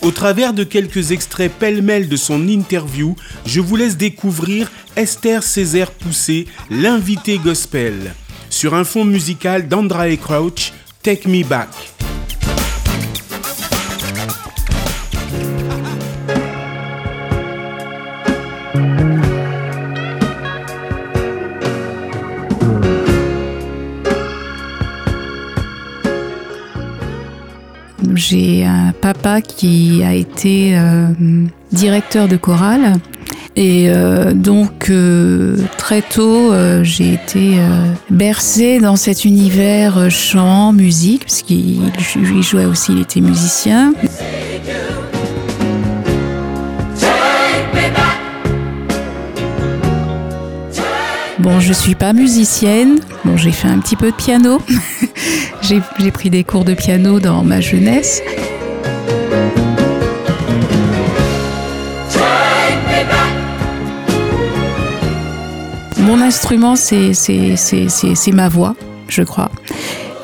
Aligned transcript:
Au 0.00 0.12
travers 0.12 0.52
de 0.52 0.62
quelques 0.62 1.10
extraits 1.10 1.52
pêle-mêle 1.52 2.08
de 2.08 2.16
son 2.16 2.46
interview, 2.48 3.16
je 3.44 3.60
vous 3.60 3.74
laisse 3.74 3.96
découvrir 3.96 4.70
Esther 4.94 5.42
Césaire 5.42 5.90
Poussé, 5.90 6.46
l'invité 6.70 7.38
gospel, 7.38 8.14
sur 8.48 8.74
un 8.74 8.84
fond 8.84 9.04
musical 9.04 9.66
d'Andra 9.66 10.14
Crouch, 10.16 10.72
Take 11.02 11.28
Me 11.28 11.44
Back. 11.44 11.97
J'ai 28.14 28.64
un 28.64 28.92
papa 28.92 29.40
qui 29.40 30.02
a 30.04 30.14
été 30.14 30.78
euh, 30.78 31.08
directeur 31.72 32.28
de 32.28 32.36
chorale 32.36 32.94
et 33.56 33.90
euh, 33.90 34.32
donc 34.32 34.88
euh, 34.88 35.56
très 35.78 36.02
tôt 36.02 36.52
j'ai 36.82 37.14
été 37.14 37.58
bercée 38.08 38.78
dans 38.78 38.96
cet 38.96 39.24
univers 39.24 40.10
chant, 40.10 40.72
musique, 40.72 41.24
parce 41.24 41.42
qu'il 41.42 41.80
jouait 42.40 42.66
aussi, 42.66 42.92
il 42.92 43.00
était 43.00 43.20
musicien. 43.20 43.92
Bon, 51.40 51.60
je 51.60 51.72
suis 51.72 51.94
pas 51.94 52.12
musicienne. 52.12 52.98
Bon, 53.24 53.36
j'ai 53.36 53.52
fait 53.52 53.68
un 53.68 53.78
petit 53.78 53.96
peu 53.96 54.10
de 54.10 54.16
piano. 54.16 54.60
j'ai 55.62 56.10
pris 56.10 56.30
des 56.30 56.44
cours 56.44 56.64
de 56.64 56.74
piano 56.74 57.20
dans 57.20 57.42
ma 57.42 57.60
jeunesse. 57.60 58.22
Mon 65.98 66.20
instrument, 66.20 66.74
c'est 66.76 67.12
ma 68.32 68.48
voix, 68.48 68.74
je 69.08 69.22
crois. 69.22 69.50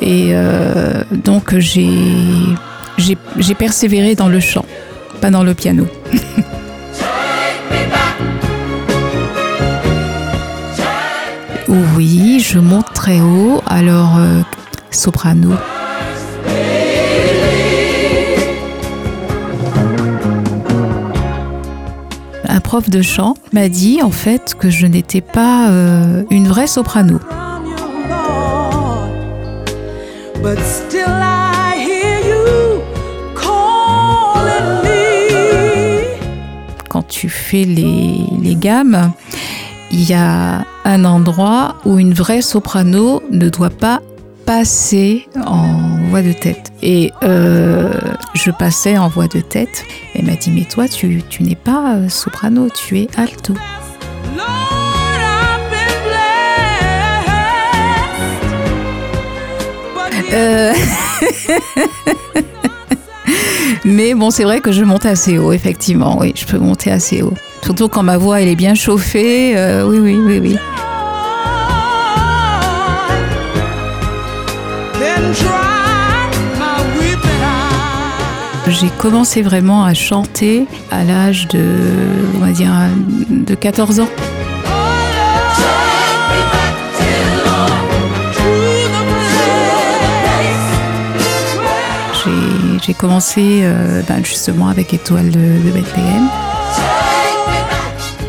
Et 0.00 0.30
euh, 0.32 1.02
donc, 1.10 1.56
j'ai 1.58 3.54
persévéré 3.58 4.14
dans 4.14 4.28
le 4.28 4.40
chant, 4.40 4.64
pas 5.20 5.30
dans 5.30 5.42
le 5.42 5.54
piano. 5.54 5.86
Oui, 11.96 12.44
je 12.46 12.58
monte 12.58 12.92
très 12.92 13.20
haut, 13.20 13.62
alors 13.66 14.18
euh, 14.18 14.42
soprano. 14.94 15.50
Un 22.48 22.60
prof 22.60 22.90
de 22.90 23.02
chant 23.02 23.34
m'a 23.52 23.68
dit 23.68 24.02
en 24.02 24.10
fait 24.10 24.54
que 24.58 24.70
je 24.70 24.86
n'étais 24.86 25.20
pas 25.20 25.70
euh, 25.70 26.24
une 26.30 26.46
vraie 26.46 26.66
soprano. 26.66 27.18
Quand 36.88 37.08
tu 37.08 37.30
fais 37.30 37.64
les, 37.64 38.20
les 38.42 38.54
gammes, 38.54 39.12
il 39.90 40.08
y 40.08 40.14
a 40.14 40.64
un 40.84 41.04
endroit 41.04 41.76
où 41.84 41.98
une 41.98 42.12
vraie 42.12 42.42
soprano 42.42 43.22
ne 43.30 43.48
doit 43.48 43.70
pas 43.70 44.00
passer 44.44 45.28
en 45.46 45.98
voix 46.08 46.22
de 46.22 46.32
tête. 46.32 46.72
Et 46.82 47.10
euh, 47.22 47.92
je 48.34 48.50
passais 48.50 48.98
en 48.98 49.08
voix 49.08 49.28
de 49.28 49.40
tête. 49.40 49.84
Elle 50.14 50.26
m'a 50.26 50.36
dit, 50.36 50.50
mais 50.50 50.64
toi, 50.64 50.88
tu, 50.88 51.22
tu 51.28 51.42
n'es 51.42 51.54
pas 51.54 51.94
euh, 51.96 52.08
soprano, 52.08 52.68
tu 52.70 52.98
es 53.00 53.08
alto. 53.16 53.54
Euh... 60.32 60.72
Mais 63.84 64.14
bon, 64.14 64.30
c'est 64.30 64.44
vrai 64.44 64.60
que 64.60 64.70
je 64.70 64.84
monte 64.84 65.06
assez 65.06 65.38
haut, 65.38 65.52
effectivement. 65.52 66.16
Oui, 66.20 66.32
je 66.36 66.46
peux 66.46 66.58
monter 66.58 66.90
assez 66.90 67.22
haut. 67.22 67.34
Surtout 67.64 67.88
quand 67.88 68.02
ma 68.02 68.16
voix 68.16 68.40
elle 68.40 68.48
est 68.48 68.56
bien 68.56 68.74
chauffée. 68.74 69.56
Euh, 69.56 69.86
oui, 69.86 69.98
oui, 69.98 70.16
oui, 70.16 70.38
oui. 70.40 70.56
J'ai 78.68 78.88
commencé 78.98 79.42
vraiment 79.42 79.84
à 79.84 79.94
chanter 79.94 80.66
à 80.90 81.04
l'âge 81.04 81.46
de, 81.48 81.62
on 82.36 82.38
va 82.38 82.52
dire, 82.52 82.70
de 83.28 83.54
14 83.54 84.00
ans. 84.00 84.08
J'ai 92.84 92.94
commencé 92.94 93.60
euh, 93.62 94.02
ben, 94.08 94.24
justement 94.24 94.66
avec 94.66 94.92
Étoile 94.92 95.30
de, 95.30 95.70
Bethléem. 95.70 96.28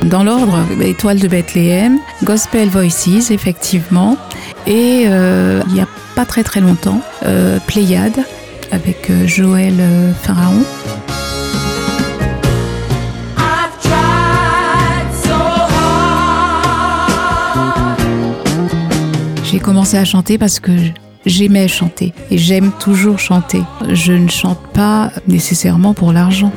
Dans 0.03 0.23
l'ordre, 0.23 0.59
Étoile 0.79 1.19
de 1.19 1.27
Bethléem, 1.27 1.97
Gospel 2.23 2.69
Voices, 2.69 3.31
effectivement. 3.31 4.15
Et 4.67 5.05
euh, 5.07 5.61
il 5.67 5.73
n'y 5.73 5.81
a 5.81 5.87
pas 6.15 6.25
très 6.25 6.43
très 6.43 6.61
longtemps, 6.61 7.01
euh, 7.25 7.59
Pléiade 7.67 8.19
avec 8.71 9.11
Joël 9.25 9.75
Pharaon. 10.21 10.63
J'ai 19.43 19.59
commencé 19.59 19.97
à 19.97 20.05
chanter 20.05 20.37
parce 20.37 20.59
que 20.59 20.71
J'aimais 21.25 21.69
chanter 21.69 22.13
et 22.31 22.37
j'aime 22.37 22.71
toujours 22.79 23.17
chanter. 23.17 23.61
Je 23.89 24.11
ne 24.11 24.29
chante 24.29 24.59
pas 24.73 25.09
nécessairement 25.27 25.93
pour 25.93 26.11
l'argent. 26.11 26.51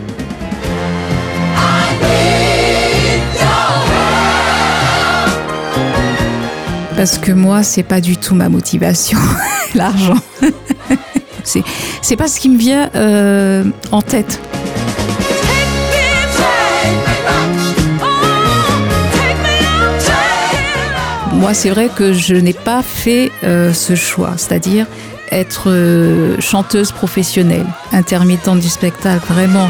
Parce 6.96 7.18
que 7.18 7.30
moi, 7.30 7.62
c'est 7.62 7.82
pas 7.82 8.00
du 8.00 8.16
tout 8.16 8.34
ma 8.34 8.48
motivation, 8.48 9.18
l'argent. 9.74 10.16
c'est 11.44 12.16
pas 12.16 12.26
ce 12.26 12.40
qui 12.40 12.48
me 12.48 12.56
vient 12.56 12.90
euh, 12.94 13.64
en 13.92 14.00
tête. 14.00 14.40
Moi, 21.34 21.52
c'est 21.52 21.68
vrai 21.68 21.90
que 21.94 22.14
je 22.14 22.34
n'ai 22.34 22.54
pas 22.54 22.82
fait 22.82 23.30
euh, 23.44 23.74
ce 23.74 23.94
choix, 23.94 24.32
c'est-à-dire 24.38 24.86
être 25.30 25.70
euh, 25.70 26.40
chanteuse 26.40 26.92
professionnelle, 26.92 27.66
intermittente 27.92 28.60
du 28.60 28.68
spectacle, 28.68 29.24
vraiment. 29.28 29.68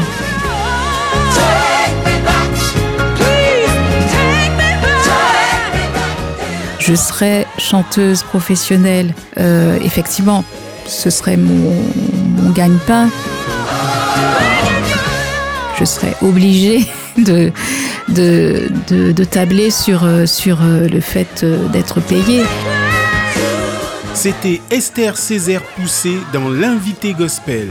Je 6.87 6.95
serais 6.95 7.45
chanteuse 7.57 8.23
professionnelle, 8.23 9.13
euh, 9.37 9.77
effectivement, 9.83 10.45
ce 10.85 11.09
serait 11.09 11.35
mon, 11.35 11.75
gagne-pain. 12.55 13.09
Je 15.77 15.83
serais 15.83 16.15
obligée 16.21 16.87
de, 17.17 17.51
tabler 19.25 19.69
sur, 19.69 20.05
euh, 20.05 20.25
sur 20.25 20.61
euh, 20.61 20.87
le 20.87 21.01
fait 21.01 21.43
d'être 21.73 21.99
payé. 21.99 22.43
C'était 24.13 24.61
Esther 24.71 25.17
Césaire 25.17 25.63
Poussé 25.63 26.13
dans 26.31 26.47
l'invité 26.47 27.11
gospel. 27.11 27.67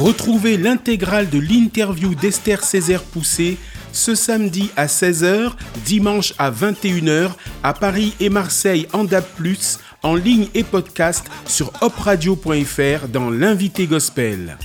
Retrouvez 0.00 0.56
l'intégrale 0.56 1.28
de 1.28 1.38
l'interview 1.38 2.14
d'Esther 2.14 2.64
Césaire 2.64 3.02
Poussé 3.02 3.58
ce 3.92 4.14
samedi 4.14 4.70
à 4.74 4.86
16h, 4.86 5.52
dimanche 5.84 6.32
à 6.38 6.50
21h 6.50 7.32
à 7.62 7.74
Paris 7.74 8.14
et 8.18 8.30
Marseille 8.30 8.86
en 8.94 9.04
DAB+, 9.04 9.26
en 10.02 10.14
ligne 10.14 10.46
et 10.54 10.64
podcast 10.64 11.26
sur 11.46 11.70
opradio.fr 11.82 13.08
dans 13.08 13.28
l'invité 13.28 13.86
gospel. 13.86 14.56